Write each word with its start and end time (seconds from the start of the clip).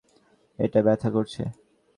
এটা 0.59 0.79
ব্যাথা 0.85 1.09
করছে? 1.15 1.41